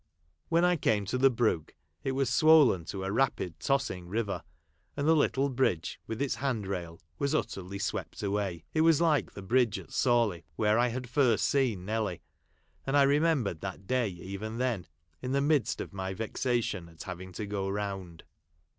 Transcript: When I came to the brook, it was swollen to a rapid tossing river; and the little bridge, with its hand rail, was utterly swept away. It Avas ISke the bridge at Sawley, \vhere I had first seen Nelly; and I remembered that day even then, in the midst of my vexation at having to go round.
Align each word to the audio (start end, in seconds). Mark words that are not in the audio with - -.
When 0.49 0.65
I 0.65 0.77
came 0.77 1.05
to 1.05 1.17
the 1.19 1.29
brook, 1.29 1.75
it 2.03 2.13
was 2.13 2.27
swollen 2.27 2.85
to 2.85 3.03
a 3.03 3.11
rapid 3.11 3.59
tossing 3.59 4.07
river; 4.07 4.41
and 4.97 5.07
the 5.07 5.15
little 5.15 5.47
bridge, 5.47 5.99
with 6.07 6.23
its 6.23 6.33
hand 6.37 6.65
rail, 6.65 6.99
was 7.19 7.35
utterly 7.35 7.77
swept 7.77 8.23
away. 8.23 8.63
It 8.73 8.81
Avas 8.81 8.99
ISke 8.99 9.33
the 9.33 9.43
bridge 9.43 9.77
at 9.77 9.91
Sawley, 9.91 10.43
\vhere 10.57 10.79
I 10.79 10.87
had 10.87 11.07
first 11.07 11.45
seen 11.45 11.85
Nelly; 11.85 12.23
and 12.83 12.97
I 12.97 13.03
remembered 13.03 13.61
that 13.61 13.85
day 13.85 14.07
even 14.07 14.57
then, 14.57 14.87
in 15.21 15.33
the 15.33 15.39
midst 15.41 15.79
of 15.79 15.93
my 15.93 16.15
vexation 16.15 16.89
at 16.89 17.03
having 17.03 17.31
to 17.33 17.45
go 17.45 17.69
round. 17.69 18.23